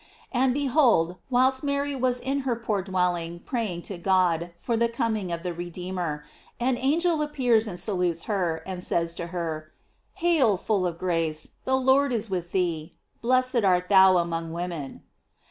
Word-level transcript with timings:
And 0.31 0.51
behold, 0.51 1.17
whilst 1.29 1.63
Mary 1.63 1.93
was 1.95 2.19
in 2.19 2.39
her 2.39 2.55
poor 2.55 2.81
dwelling 2.81 3.37
praying 3.39 3.83
to 3.83 3.99
God 3.99 4.51
for 4.57 4.75
the 4.75 4.89
coming 4.89 5.31
of 5.31 5.43
the 5.43 5.53
Redeemer, 5.53 6.25
an 6.59 6.75
angel 6.75 7.21
appears 7.21 7.67
and 7.67 7.79
salutes 7.79 8.23
her, 8.23 8.63
and 8.65 8.83
says 8.83 9.13
to 9.13 9.27
her: 9.27 9.71
"Hail 10.15 10.57
full 10.57 10.87
of 10.87 10.97
grace, 10.97 11.51
the 11.65 11.77
Lord 11.77 12.11
is 12.11 12.31
with 12.31 12.51
thee; 12.51 12.95
blessed 13.21 13.63
art 13.63 13.89
thou 13.89 14.17
among 14.17 14.53
women." 14.53 15.03